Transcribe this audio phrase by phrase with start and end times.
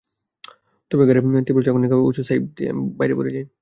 [0.91, 3.45] তবে গাড়ি তীব্র ঝাঁকুনি খাওয়ায় উঁচু সাইড দিয়ে আমি বাইরে পড়ে যাই।